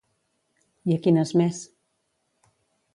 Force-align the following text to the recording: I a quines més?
I 0.91 0.97
a 0.97 1.03
quines 1.05 1.35
més? 1.43 1.63